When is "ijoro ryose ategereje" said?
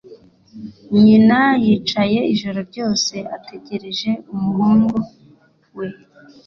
2.33-4.11